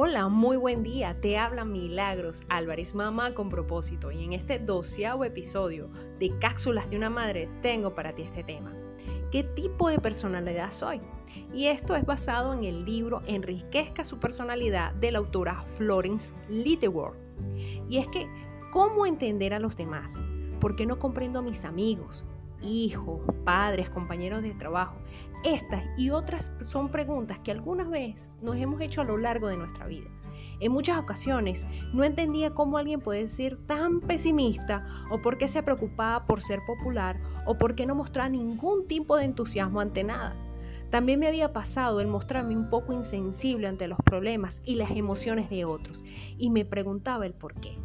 Hola, 0.00 0.28
muy 0.28 0.56
buen 0.56 0.84
día. 0.84 1.20
Te 1.20 1.38
habla 1.38 1.64
Milagros 1.64 2.44
Álvarez, 2.48 2.94
mamá 2.94 3.34
con 3.34 3.48
propósito. 3.48 4.12
Y 4.12 4.22
en 4.22 4.32
este 4.32 4.60
doceavo 4.60 5.24
episodio 5.24 5.90
de 6.20 6.38
Cápsulas 6.38 6.88
de 6.88 6.96
una 6.96 7.10
Madre 7.10 7.48
tengo 7.62 7.96
para 7.96 8.14
ti 8.14 8.22
este 8.22 8.44
tema. 8.44 8.72
¿Qué 9.32 9.42
tipo 9.42 9.88
de 9.88 9.98
personalidad 9.98 10.70
soy? 10.70 11.00
Y 11.52 11.66
esto 11.66 11.96
es 11.96 12.06
basado 12.06 12.52
en 12.52 12.62
el 12.62 12.84
libro 12.84 13.22
Enriquezca 13.26 14.04
su 14.04 14.20
personalidad 14.20 14.92
de 14.92 15.10
la 15.10 15.18
autora 15.18 15.64
Florence 15.76 16.32
Littleworth. 16.48 17.18
Y 17.88 17.98
es 17.98 18.06
que, 18.06 18.28
¿cómo 18.72 19.04
entender 19.04 19.52
a 19.52 19.58
los 19.58 19.76
demás? 19.76 20.20
¿Por 20.60 20.76
qué 20.76 20.86
no 20.86 21.00
comprendo 21.00 21.40
a 21.40 21.42
mis 21.42 21.64
amigos? 21.64 22.24
Hijos, 22.62 23.20
padres, 23.44 23.90
compañeros 23.90 24.42
de 24.42 24.54
trabajo. 24.54 24.96
Estas 25.44 25.84
y 25.96 26.10
otras 26.10 26.52
son 26.62 26.90
preguntas 26.90 27.38
que 27.38 27.50
algunas 27.50 27.88
veces 27.88 28.30
nos 28.42 28.56
hemos 28.56 28.80
hecho 28.80 29.00
a 29.00 29.04
lo 29.04 29.16
largo 29.16 29.48
de 29.48 29.56
nuestra 29.56 29.86
vida. 29.86 30.08
En 30.60 30.72
muchas 30.72 30.98
ocasiones 30.98 31.66
no 31.92 32.04
entendía 32.04 32.54
cómo 32.54 32.78
alguien 32.78 33.00
puede 33.00 33.28
ser 33.28 33.56
tan 33.66 34.00
pesimista 34.00 34.86
o 35.10 35.18
por 35.18 35.38
qué 35.38 35.48
se 35.48 35.62
preocupaba 35.62 36.26
por 36.26 36.40
ser 36.40 36.60
popular 36.66 37.20
o 37.46 37.56
por 37.56 37.74
qué 37.74 37.86
no 37.86 37.94
mostraba 37.94 38.28
ningún 38.28 38.86
tipo 38.88 39.16
de 39.16 39.24
entusiasmo 39.24 39.80
ante 39.80 40.04
nada. 40.04 40.36
También 40.90 41.20
me 41.20 41.28
había 41.28 41.52
pasado 41.52 42.00
el 42.00 42.08
mostrarme 42.08 42.56
un 42.56 42.70
poco 42.70 42.92
insensible 42.92 43.68
ante 43.68 43.88
los 43.88 43.98
problemas 43.98 44.62
y 44.64 44.76
las 44.76 44.90
emociones 44.90 45.50
de 45.50 45.64
otros 45.64 46.02
y 46.38 46.50
me 46.50 46.64
preguntaba 46.64 47.26
el 47.26 47.34
por 47.34 47.54
qué. 47.54 47.76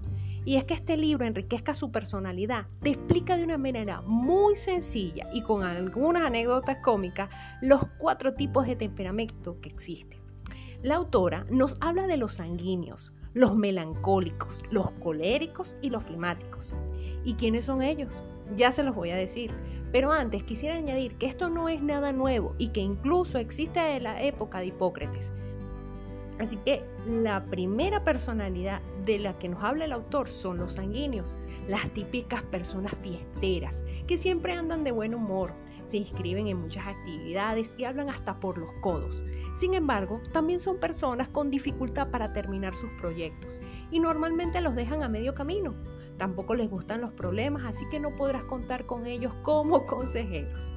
Y 0.45 0.57
es 0.57 0.65
que 0.65 0.73
este 0.73 0.97
libro 0.97 1.25
enriquezca 1.25 1.73
su 1.73 1.91
personalidad, 1.91 2.67
te 2.81 2.89
explica 2.89 3.37
de 3.37 3.43
una 3.43 3.57
manera 3.57 4.01
muy 4.01 4.55
sencilla 4.55 5.25
y 5.33 5.41
con 5.41 5.63
algunas 5.63 6.23
anécdotas 6.23 6.77
cómicas 6.81 7.29
los 7.61 7.81
cuatro 7.97 8.33
tipos 8.33 8.67
de 8.67 8.75
temperamento 8.75 9.59
que 9.61 9.69
existen. 9.69 10.19
La 10.81 10.95
autora 10.95 11.45
nos 11.49 11.77
habla 11.79 12.07
de 12.07 12.17
los 12.17 12.33
sanguíneos, 12.33 13.13
los 13.33 13.55
melancólicos, 13.55 14.63
los 14.69 14.91
coléricos 14.91 15.75
y 15.81 15.89
los 15.89 16.03
flemáticos. 16.03 16.73
¿Y 17.23 17.35
quiénes 17.35 17.65
son 17.65 17.81
ellos? 17.81 18.21
Ya 18.57 18.71
se 18.71 18.83
los 18.83 18.95
voy 18.95 19.11
a 19.11 19.15
decir. 19.15 19.51
Pero 19.93 20.11
antes 20.11 20.43
quisiera 20.43 20.75
añadir 20.75 21.15
que 21.17 21.27
esto 21.27 21.49
no 21.49 21.69
es 21.69 21.81
nada 21.81 22.11
nuevo 22.11 22.55
y 22.57 22.69
que 22.69 22.81
incluso 22.81 23.37
existe 23.37 23.79
de 23.79 23.99
la 23.99 24.21
época 24.23 24.59
de 24.59 24.67
Hipócrates. 24.67 25.33
Así 26.39 26.57
que 26.57 26.83
la 27.07 27.45
primera 27.45 28.03
personalidad 28.03 28.81
de 29.05 29.19
la 29.19 29.37
que 29.37 29.49
nos 29.49 29.63
habla 29.63 29.85
el 29.85 29.91
autor 29.91 30.29
son 30.29 30.57
los 30.57 30.73
sanguíneos, 30.73 31.35
las 31.67 31.89
típicas 31.93 32.41
personas 32.43 32.95
fiesteras, 33.01 33.83
que 34.07 34.17
siempre 34.17 34.53
andan 34.53 34.83
de 34.83 34.91
buen 34.91 35.13
humor, 35.13 35.51
se 35.85 35.97
inscriben 35.97 36.47
en 36.47 36.59
muchas 36.59 36.87
actividades 36.87 37.75
y 37.77 37.83
hablan 37.83 38.09
hasta 38.09 38.39
por 38.39 38.57
los 38.57 38.71
codos. 38.81 39.23
Sin 39.53 39.73
embargo, 39.73 40.21
también 40.31 40.59
son 40.59 40.79
personas 40.79 41.27
con 41.29 41.51
dificultad 41.51 42.09
para 42.09 42.33
terminar 42.33 42.73
sus 42.73 42.89
proyectos 42.99 43.59
y 43.91 43.99
normalmente 43.99 44.61
los 44.61 44.75
dejan 44.75 45.03
a 45.03 45.09
medio 45.09 45.35
camino. 45.35 45.75
Tampoco 46.17 46.55
les 46.55 46.69
gustan 46.69 47.01
los 47.01 47.11
problemas, 47.11 47.63
así 47.65 47.85
que 47.89 47.99
no 47.99 48.15
podrás 48.15 48.43
contar 48.45 48.85
con 48.85 49.05
ellos 49.05 49.33
como 49.43 49.85
consejeros. 49.87 50.71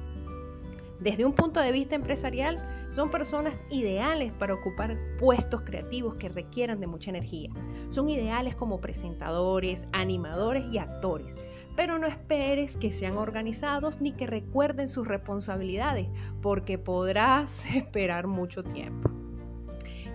Desde 0.99 1.25
un 1.25 1.33
punto 1.33 1.59
de 1.59 1.71
vista 1.71 1.93
empresarial, 1.95 2.57
son 2.89 3.11
personas 3.11 3.63
ideales 3.69 4.33
para 4.33 4.55
ocupar 4.55 4.97
puestos 5.19 5.61
creativos 5.61 6.15
que 6.15 6.29
requieran 6.29 6.79
de 6.79 6.87
mucha 6.87 7.11
energía. 7.11 7.51
Son 7.89 8.09
ideales 8.09 8.55
como 8.55 8.81
presentadores, 8.81 9.85
animadores 9.91 10.65
y 10.71 10.79
actores. 10.79 11.37
Pero 11.75 11.99
no 11.99 12.07
esperes 12.07 12.77
que 12.77 12.91
sean 12.91 13.17
organizados 13.17 14.01
ni 14.01 14.13
que 14.13 14.25
recuerden 14.25 14.87
sus 14.87 15.07
responsabilidades, 15.07 16.07
porque 16.41 16.79
podrás 16.79 17.65
esperar 17.75 18.25
mucho 18.25 18.63
tiempo. 18.63 19.11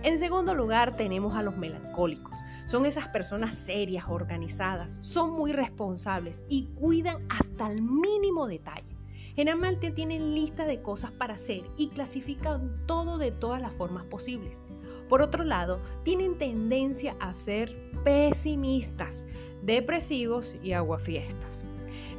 En 0.03 0.19
segundo 0.19 0.53
lugar 0.53 0.97
tenemos 0.97 1.35
a 1.35 1.43
los 1.43 1.55
melancólicos. 1.55 2.35
Son 2.65 2.85
esas 2.85 3.07
personas 3.07 3.55
serias, 3.55 4.05
organizadas, 4.09 4.99
son 5.01 5.31
muy 5.31 5.53
responsables 5.53 6.43
y 6.49 6.65
cuidan 6.75 7.25
hasta 7.29 7.71
el 7.71 7.81
mínimo 7.81 8.47
detalle. 8.47 8.92
Generalmente 9.35 9.89
tienen 9.89 10.35
lista 10.35 10.65
de 10.65 10.81
cosas 10.81 11.11
para 11.11 11.35
hacer 11.35 11.61
y 11.77 11.89
clasifican 11.89 12.85
todo 12.85 13.17
de 13.17 13.31
todas 13.31 13.61
las 13.61 13.73
formas 13.73 14.05
posibles. 14.05 14.61
Por 15.09 15.21
otro 15.21 15.43
lado, 15.43 15.81
tienen 16.03 16.37
tendencia 16.37 17.15
a 17.19 17.33
ser 17.33 17.75
pesimistas, 18.03 19.25
depresivos 19.61 20.55
y 20.61 20.73
aguafiestas. 20.73 21.63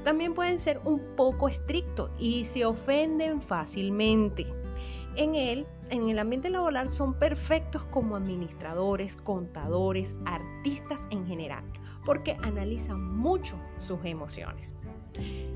También 0.04 0.34
pueden 0.34 0.58
ser 0.58 0.80
un 0.84 1.00
poco 1.16 1.48
estrictos 1.48 2.10
y 2.18 2.44
se 2.44 2.64
ofenden 2.64 3.40
fácilmente. 3.40 4.46
En 5.16 5.34
él, 5.34 5.66
en 5.90 6.08
el 6.08 6.18
ambiente 6.18 6.50
laboral 6.50 6.88
son 6.88 7.14
perfectos 7.14 7.84
como 7.84 8.16
administradores, 8.16 9.16
contadores, 9.16 10.16
artistas 10.26 11.06
en 11.10 11.26
general, 11.26 11.64
porque 12.04 12.36
analizan 12.42 13.16
mucho 13.16 13.56
sus 13.78 14.04
emociones. 14.04 14.74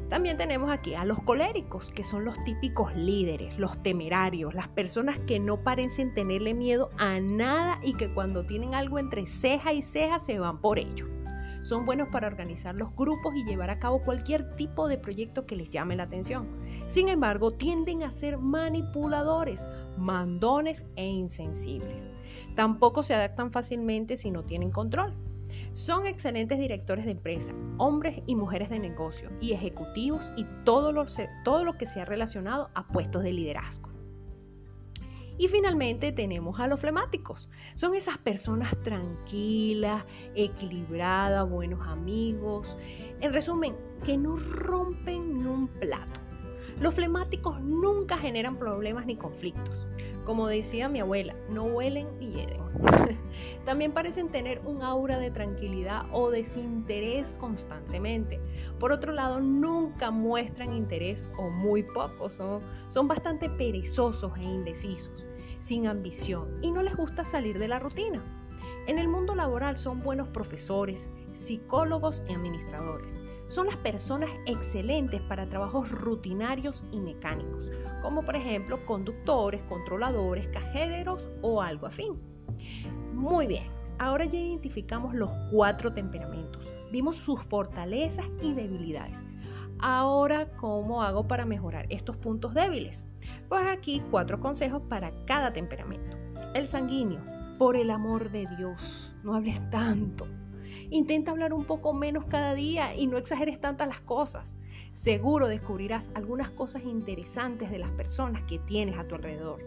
También 0.08 0.38
tenemos 0.38 0.70
aquí 0.70 0.94
a 0.94 1.04
los 1.04 1.20
coléricos, 1.20 1.90
que 1.90 2.02
son 2.02 2.24
los 2.24 2.42
típicos 2.44 2.96
líderes, 2.96 3.58
los 3.58 3.82
temerarios, 3.82 4.54
las 4.54 4.68
personas 4.68 5.18
que 5.18 5.38
no 5.38 5.58
parecen 5.58 6.14
tenerle 6.14 6.54
miedo 6.54 6.90
a 6.96 7.20
nada 7.20 7.78
y 7.82 7.94
que 7.94 8.08
cuando 8.08 8.44
tienen 8.46 8.74
algo 8.74 8.98
entre 8.98 9.26
ceja 9.26 9.74
y 9.74 9.82
ceja 9.82 10.18
se 10.18 10.38
van 10.38 10.62
por 10.62 10.78
ello. 10.78 11.06
Son 11.60 11.84
buenos 11.84 12.08
para 12.08 12.28
organizar 12.28 12.74
los 12.74 12.94
grupos 12.96 13.34
y 13.36 13.44
llevar 13.44 13.68
a 13.68 13.78
cabo 13.78 14.00
cualquier 14.00 14.48
tipo 14.56 14.88
de 14.88 14.96
proyecto 14.96 15.44
que 15.44 15.56
les 15.56 15.68
llame 15.68 15.96
la 15.96 16.04
atención. 16.04 16.48
Sin 16.88 17.10
embargo, 17.10 17.52
tienden 17.52 18.02
a 18.02 18.12
ser 18.12 18.38
manipuladores, 18.38 19.66
mandones 19.98 20.86
e 20.96 21.04
insensibles. 21.06 22.10
Tampoco 22.54 23.02
se 23.02 23.12
adaptan 23.12 23.52
fácilmente 23.52 24.16
si 24.16 24.30
no 24.30 24.44
tienen 24.44 24.70
control. 24.70 25.12
Son 25.72 26.06
excelentes 26.06 26.58
directores 26.58 27.04
de 27.04 27.12
empresa, 27.12 27.52
hombres 27.78 28.22
y 28.26 28.34
mujeres 28.34 28.70
de 28.70 28.78
negocio 28.78 29.30
y 29.40 29.52
ejecutivos 29.52 30.30
y 30.36 30.44
todo 30.64 30.92
lo, 30.92 31.06
todo 31.44 31.64
lo 31.64 31.76
que 31.76 31.86
sea 31.86 32.04
relacionado 32.04 32.70
a 32.74 32.86
puestos 32.88 33.22
de 33.22 33.32
liderazgo. 33.32 33.88
Y 35.38 35.46
finalmente 35.46 36.10
tenemos 36.10 36.58
a 36.58 36.66
los 36.66 36.80
flemáticos. 36.80 37.48
Son 37.76 37.94
esas 37.94 38.18
personas 38.18 38.76
tranquilas, 38.82 40.04
equilibradas, 40.34 41.48
buenos 41.48 41.86
amigos. 41.86 42.76
En 43.20 43.32
resumen, 43.32 43.76
que 44.04 44.18
no 44.18 44.34
rompen 44.34 45.38
ni 45.38 45.44
un 45.44 45.68
plato. 45.68 46.20
Los 46.80 46.94
flemáticos 46.94 47.60
nunca 47.60 48.18
generan 48.18 48.58
problemas 48.58 49.06
ni 49.06 49.16
conflictos. 49.16 49.86
Como 50.28 50.46
decía 50.46 50.90
mi 50.90 51.00
abuela, 51.00 51.34
no 51.48 51.64
huelen 51.64 52.06
ni 52.18 52.32
hieden. 52.32 52.60
También 53.64 53.92
parecen 53.92 54.28
tener 54.28 54.60
un 54.66 54.82
aura 54.82 55.18
de 55.18 55.30
tranquilidad 55.30 56.04
o 56.12 56.28
desinterés 56.28 57.32
constantemente. 57.32 58.38
Por 58.78 58.92
otro 58.92 59.12
lado, 59.14 59.40
nunca 59.40 60.10
muestran 60.10 60.74
interés 60.74 61.24
o 61.38 61.48
muy 61.48 61.82
poco. 61.82 62.28
Son, 62.28 62.60
son 62.88 63.08
bastante 63.08 63.48
perezosos 63.48 64.36
e 64.36 64.42
indecisos, 64.42 65.26
sin 65.60 65.86
ambición 65.86 66.58
y 66.60 66.72
no 66.72 66.82
les 66.82 66.94
gusta 66.94 67.24
salir 67.24 67.58
de 67.58 67.68
la 67.68 67.78
rutina. 67.78 68.22
En 68.86 68.98
el 68.98 69.08
mundo 69.08 69.34
laboral 69.34 69.78
son 69.78 70.00
buenos 70.00 70.28
profesores, 70.28 71.08
psicólogos 71.32 72.22
y 72.28 72.34
administradores 72.34 73.17
son 73.48 73.66
las 73.66 73.76
personas 73.76 74.30
excelentes 74.46 75.20
para 75.22 75.48
trabajos 75.48 75.90
rutinarios 75.90 76.84
y 76.92 77.00
mecánicos, 77.00 77.70
como 78.02 78.22
por 78.22 78.36
ejemplo 78.36 78.84
conductores, 78.86 79.64
controladores, 79.64 80.46
cajeros 80.48 81.28
o 81.42 81.60
algo 81.60 81.86
afín. 81.86 82.18
Muy 83.14 83.46
bien, 83.46 83.64
ahora 83.98 84.26
ya 84.26 84.38
identificamos 84.38 85.14
los 85.14 85.30
cuatro 85.50 85.92
temperamentos, 85.92 86.70
vimos 86.92 87.16
sus 87.16 87.42
fortalezas 87.42 88.26
y 88.42 88.52
debilidades. 88.52 89.24
Ahora, 89.80 90.50
¿cómo 90.56 91.02
hago 91.02 91.28
para 91.28 91.44
mejorar 91.44 91.86
estos 91.88 92.16
puntos 92.16 92.52
débiles? 92.52 93.06
Pues 93.48 93.64
aquí 93.66 94.02
cuatro 94.10 94.40
consejos 94.40 94.82
para 94.88 95.10
cada 95.24 95.52
temperamento. 95.52 96.16
El 96.54 96.66
sanguíneo, 96.66 97.22
por 97.58 97.76
el 97.76 97.90
amor 97.90 98.30
de 98.30 98.46
Dios, 98.56 99.14
no 99.22 99.34
hables 99.34 99.70
tanto. 99.70 100.26
Intenta 100.90 101.32
hablar 101.32 101.52
un 101.52 101.64
poco 101.64 101.92
menos 101.92 102.24
cada 102.24 102.54
día 102.54 102.96
y 102.96 103.06
no 103.06 103.18
exageres 103.18 103.60
tantas 103.60 103.88
las 103.88 104.00
cosas. 104.00 104.54
Seguro 104.94 105.46
descubrirás 105.46 106.08
algunas 106.14 106.48
cosas 106.48 106.84
interesantes 106.84 107.70
de 107.70 107.78
las 107.78 107.90
personas 107.90 108.42
que 108.44 108.58
tienes 108.58 108.98
a 108.98 109.06
tu 109.06 109.14
alrededor. 109.14 109.60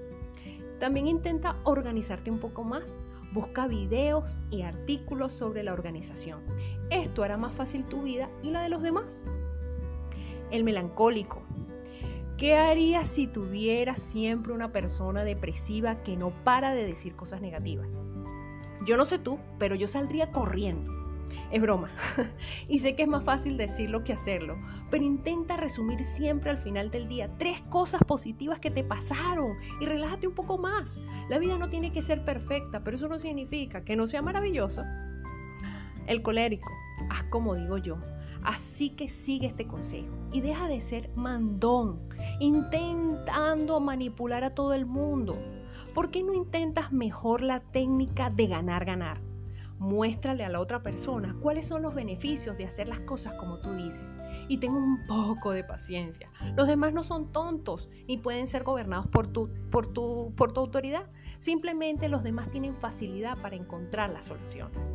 También 0.79 1.07
intenta 1.07 1.57
organizarte 1.63 2.31
un 2.31 2.39
poco 2.39 2.63
más. 2.63 3.00
Busca 3.33 3.68
videos 3.68 4.41
y 4.50 4.63
artículos 4.63 5.31
sobre 5.31 5.62
la 5.62 5.73
organización. 5.73 6.41
Esto 6.89 7.24
hará 7.24 7.38
más 7.38 7.53
fácil 7.53 7.85
tu 7.85 8.01
vida 8.01 8.27
y 8.41 8.50
la 8.50 8.63
de 8.63 8.69
los 8.69 8.81
demás. 8.81 9.24
El 10.50 10.63
melancólico. 10.63 11.44
¿Qué 12.35 12.56
harías 12.56 13.07
si 13.07 13.27
tuvieras 13.27 14.01
siempre 14.01 14.53
una 14.53 14.71
persona 14.71 15.24
depresiva 15.24 16.01
que 16.01 16.17
no 16.17 16.31
para 16.44 16.74
de 16.74 16.88
decir 16.88 17.15
cosas 17.15 17.41
negativas? 17.41 17.95
Yo 18.88 18.97
no 18.97 19.06
sé 19.06 19.19
tú, 19.19 19.38
pero 19.59 19.75
yo 19.75 19.88
saldría 19.88 20.31
corriendo 20.31 21.00
Es 21.51 21.62
broma. 21.62 21.89
y 22.68 22.80
sé 22.80 22.95
que 22.95 23.04
es 23.04 23.07
más 23.07 23.24
fácil 23.24 23.57
decirlo 23.57 24.04
que 24.04 24.13
hacerlo, 24.13 24.57
pero 24.89 25.04
intenta 25.04 25.57
resumir 25.57 26.04
siempre 26.04 26.50
al 26.50 26.57
final 26.57 26.92
del 26.92 27.07
día 27.07 27.30
tres 27.38 27.62
cosas 27.69 28.01
positivas 28.06 28.60
que 28.60 28.72
te 28.72 28.83
pasaron 28.83 29.57
y 29.80 29.86
relájate 29.86 30.28
un 30.28 30.36
poco 30.36 30.57
más. 30.57 31.01
La 31.30 31.39
vida 31.39 31.57
no 31.57 31.69
tiene 31.69 31.92
que 31.92 32.01
ser 32.01 32.24
perfecta, 32.25 32.83
pero 32.83 32.95
eso 32.95 33.07
no 33.07 33.19
significa 33.19 33.83
que 33.83 33.95
no 33.95 34.07
sea 34.07 34.22
maravillosa. 34.22 34.83
El 36.07 36.22
colérico, 36.22 36.72
haz 37.10 37.24
como 37.25 37.56
digo 37.56 37.77
yo. 37.77 37.98
Así 38.44 38.89
que 38.89 39.07
sigue 39.07 39.48
este 39.48 39.68
consejo 39.68 40.16
y 40.31 40.42
deja 40.42 40.68
de 40.68 40.81
ser 40.81 41.12
mandón, 41.16 42.00
intentando 42.39 43.80
manipular 43.80 44.44
a 44.44 44.56
todo 44.56 44.74
el 44.74 44.86
mundo. 44.86 45.36
¿Por 45.94 46.10
qué 46.10 46.24
no 46.24 46.34
intentas 46.34 46.92
mejor 46.92 47.42
la 47.42 47.60
técnica 47.60 48.30
de 48.30 48.48
ganar, 48.48 48.86
ganar? 48.86 49.31
Muéstrale 49.81 50.45
a 50.45 50.50
la 50.50 50.60
otra 50.60 50.83
persona 50.83 51.36
cuáles 51.42 51.68
son 51.68 51.81
los 51.81 51.95
beneficios 51.95 52.56
de 52.56 52.66
hacer 52.66 52.88
las 52.88 53.00
cosas 53.00 53.33
como 53.33 53.57
tú 53.57 53.74
dices. 53.74 54.16
Y 54.48 54.57
ten 54.57 54.74
un 54.74 55.07
poco 55.07 55.54
de 55.54 55.63
paciencia. 55.63 56.30
Los 56.56 56.68
demás 56.68 56.94
no 56.94 57.01
son 57.01 57.31
tontos 57.31 57.89
ni 58.07 58.19
pueden 58.19 58.45
ser 58.45 58.63
gobernados 58.63 59.07
por 59.07 59.25
tu, 59.25 59.50
por 59.72 59.88
tu, 59.88 60.33
por 60.38 60.54
tu 60.54 60.60
autoridad. 60.60 61.10
Simplemente 61.39 62.10
los 62.10 62.22
demás 62.22 62.51
tienen 62.51 62.75
facilidad 62.75 63.39
para 63.42 63.56
encontrar 63.56 64.12
las 64.12 64.25
soluciones. 64.25 64.94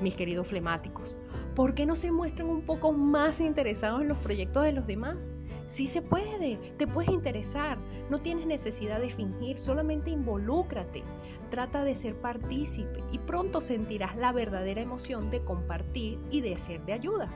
Mis 0.00 0.16
queridos 0.16 0.48
flemáticos, 0.48 1.16
¿por 1.54 1.76
qué 1.76 1.86
no 1.86 1.94
se 1.94 2.10
muestran 2.10 2.48
un 2.48 2.62
poco 2.62 2.90
más 2.90 3.40
interesados 3.40 4.02
en 4.02 4.08
los 4.08 4.18
proyectos 4.18 4.64
de 4.64 4.72
los 4.72 4.88
demás? 4.88 5.32
Sí 5.72 5.86
se 5.86 6.02
puede, 6.02 6.58
te 6.76 6.86
puedes 6.86 7.10
interesar, 7.10 7.78
no 8.10 8.20
tienes 8.20 8.44
necesidad 8.44 9.00
de 9.00 9.08
fingir, 9.08 9.58
solamente 9.58 10.10
involúcrate, 10.10 11.02
trata 11.48 11.82
de 11.82 11.94
ser 11.94 12.14
partícipe 12.14 12.98
y 13.10 13.16
pronto 13.16 13.62
sentirás 13.62 14.14
la 14.16 14.32
verdadera 14.32 14.82
emoción 14.82 15.30
de 15.30 15.42
compartir 15.42 16.18
y 16.30 16.42
de 16.42 16.58
ser 16.58 16.84
de 16.84 16.92
ayuda. 16.92 17.30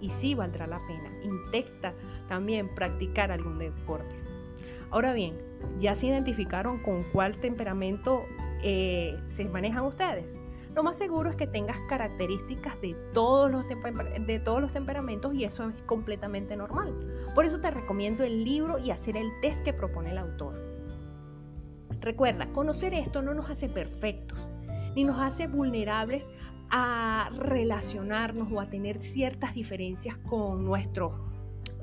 Y 0.00 0.10
sí 0.10 0.36
valdrá 0.36 0.68
la 0.68 0.78
pena, 0.86 1.10
intenta 1.24 1.92
también 2.28 2.72
practicar 2.72 3.32
algún 3.32 3.58
deporte. 3.58 4.14
Ahora 4.92 5.12
bien, 5.12 5.36
¿ya 5.80 5.96
se 5.96 6.06
identificaron 6.06 6.78
con 6.84 7.02
cuál 7.10 7.36
temperamento 7.40 8.26
eh, 8.62 9.18
se 9.26 9.44
manejan 9.46 9.86
ustedes? 9.86 10.38
Lo 10.74 10.82
más 10.82 10.96
seguro 10.96 11.28
es 11.28 11.36
que 11.36 11.46
tengas 11.46 11.76
características 11.88 12.80
de 12.80 12.94
todos 13.12 13.50
los, 13.50 13.64
de 13.68 14.40
todos 14.40 14.60
los 14.60 14.72
temperamentos 14.72 15.34
y 15.34 15.44
eso 15.44 15.68
es 15.68 15.82
completamente 15.82 16.56
normal. 16.56 16.94
Por 17.34 17.44
eso 17.44 17.60
te 17.60 17.70
recomiendo 17.70 18.24
el 18.24 18.44
libro 18.44 18.78
y 18.78 18.90
hacer 18.90 19.16
el 19.16 19.28
test 19.42 19.62
que 19.64 19.72
propone 19.72 20.10
el 20.10 20.18
autor. 20.18 20.54
Recuerda, 22.00 22.50
conocer 22.52 22.94
esto 22.94 23.22
no 23.22 23.34
nos 23.34 23.50
hace 23.50 23.68
perfectos, 23.68 24.48
ni 24.94 25.04
nos 25.04 25.20
hace 25.20 25.46
vulnerables 25.46 26.28
a 26.70 27.30
relacionarnos 27.38 28.50
o 28.50 28.58
a 28.58 28.70
tener 28.70 28.98
ciertas 28.98 29.54
diferencias 29.54 30.16
con 30.16 30.64
nuestros 30.64 31.12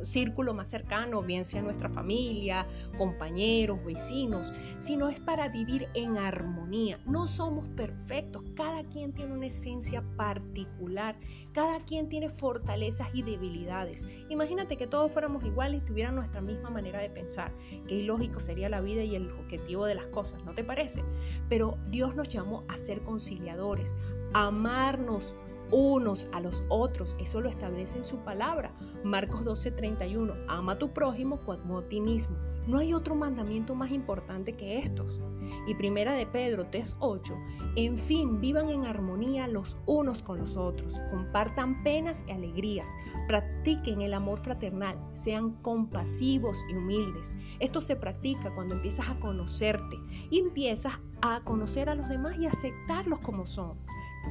círculo 0.04 0.54
más 0.54 0.70
cercano, 0.70 1.22
bien 1.22 1.46
sea 1.46 1.62
nuestra 1.62 1.90
familia, 1.90 2.66
compañeros, 2.98 3.84
vecinos, 3.84 4.52
sino 4.80 5.10
es 5.10 5.20
para 5.20 5.50
vivir 5.50 5.88
en 5.94 6.18
armonía. 6.18 7.00
No 7.06 7.28
somos 7.28 7.68
perfectos, 7.70 8.44
cada 8.56 8.84
quien 8.86 9.14
tiene 9.14 9.34
una 9.34 9.48
esencia 9.48 10.02
particular, 10.18 11.18
cada 11.54 11.80
quien 11.86 12.10
tiene 12.10 12.30
fortalezas 12.30 13.10
y 13.14 13.24
debilidades. 13.24 14.06
Imagínate 14.30 14.78
que 14.78 14.88
todos 14.88 15.12
fuéramos 15.12 15.44
iguales 15.44 15.82
y 15.82 15.86
tuvieran 15.86 16.16
nuestra 16.16 16.42
misma 16.42 16.70
manera 16.70 17.00
de 17.00 17.10
pensar. 17.10 17.52
Qué 17.88 17.96
ilógico 17.96 18.40
sería 18.40 18.70
la 18.70 18.82
vida 18.82 19.04
y 19.04 19.16
el 19.16 19.30
objetivo 19.32 19.86
de 19.86 19.96
las 19.96 20.08
cosas, 20.08 20.44
¿no 20.44 20.54
te 20.54 20.64
parece? 20.64 21.04
Pero 21.48 21.78
Dios 21.90 22.16
nos 22.16 22.30
llamó 22.30 22.64
a 22.68 22.78
ser 22.78 23.00
conciliadores, 23.02 23.96
amarnos 24.34 25.36
unos 25.72 26.28
a 26.32 26.42
los 26.42 26.64
otros. 26.70 27.16
Eso 27.20 27.42
lo 27.42 27.50
establece 27.50 27.98
en 27.98 28.04
su 28.04 28.18
palabra. 28.18 28.72
Marcos 29.04 29.44
12:31. 29.44 30.36
Ama 30.48 30.74
a 30.74 30.78
tu 30.80 30.92
prójimo 30.94 31.40
como 31.40 31.80
a 31.80 31.84
ti 31.84 32.02
mismo. 32.02 32.36
No 32.68 32.78
hay 32.78 32.94
otro 32.94 33.16
mandamiento 33.16 33.74
más 33.74 33.92
importante 33.92 34.54
que 34.54 34.80
estos. 34.80 35.20
Y 35.68 35.74
primera 35.74 36.14
de 36.14 36.28
Pedro 36.28 36.68
3:8. 36.70 37.36
En 37.76 37.98
fin, 37.98 38.40
vivan 38.40 38.70
en 38.70 38.86
armonía 38.86 39.48
los 39.48 39.78
unos 39.88 40.22
con 40.22 40.38
los 40.38 40.56
otros. 40.56 40.94
Compartan 41.10 41.84
penas 41.84 42.24
y 42.28 42.32
alegrías. 42.32 42.88
Practiquen 43.28 44.02
el 44.02 44.14
amor 44.14 44.40
fraternal. 44.40 44.98
Sean 45.14 45.54
compasivos 45.62 46.64
y 46.70 46.76
humildes. 46.76 47.36
Esto 47.60 47.82
se 47.82 47.96
practica 47.96 48.54
cuando 48.54 48.76
empiezas 48.76 49.10
a 49.10 49.20
conocerte 49.20 49.98
y 50.30 50.40
empiezas 50.40 50.94
a 51.22 51.42
conocer 51.44 51.90
a 51.90 51.96
los 51.96 52.08
demás 52.08 52.38
y 52.40 52.46
aceptarlos 52.46 53.20
como 53.20 53.48
son. 53.48 53.78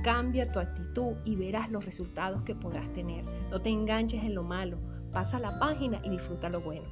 Cambia 0.02 0.50
tu 0.52 0.60
actitud 0.60 1.16
y 1.24 1.36
verás 1.36 1.70
los 1.70 1.84
resultados 1.84 2.42
que 2.42 2.54
podrás 2.54 2.92
tener. 2.92 3.24
No 3.50 3.60
te 3.60 3.70
enganches 3.70 4.22
en 4.22 4.34
lo 4.34 4.42
malo. 4.42 4.78
Pasa 5.12 5.38
la 5.38 5.58
página 5.58 6.00
y 6.04 6.10
disfruta 6.10 6.48
lo 6.48 6.60
bueno. 6.60 6.86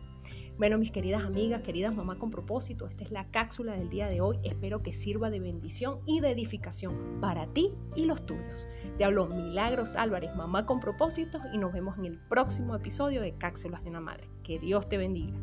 Bueno, 0.58 0.78
mis 0.78 0.90
queridas 0.90 1.22
amigas, 1.22 1.62
queridas 1.62 1.94
mamás 1.94 2.16
con 2.16 2.30
propósito, 2.30 2.88
esta 2.88 3.04
es 3.04 3.10
la 3.10 3.30
cápsula 3.30 3.74
del 3.74 3.90
día 3.90 4.08
de 4.08 4.22
hoy. 4.22 4.38
Espero 4.42 4.82
que 4.82 4.94
sirva 4.94 5.28
de 5.28 5.38
bendición 5.38 6.00
y 6.06 6.20
de 6.20 6.30
edificación 6.30 7.20
para 7.20 7.46
ti 7.48 7.74
y 7.94 8.06
los 8.06 8.24
tuyos. 8.24 8.66
Te 8.96 9.04
hablo 9.04 9.26
Milagros 9.26 9.96
Álvarez, 9.96 10.34
mamá 10.34 10.64
con 10.64 10.80
propósito, 10.80 11.38
y 11.52 11.58
nos 11.58 11.74
vemos 11.74 11.98
en 11.98 12.06
el 12.06 12.18
próximo 12.18 12.74
episodio 12.74 13.20
de 13.20 13.36
Cápsulas 13.36 13.84
de 13.84 13.90
una 13.90 14.00
Madre. 14.00 14.30
Que 14.42 14.58
Dios 14.58 14.88
te 14.88 14.96
bendiga. 14.96 15.38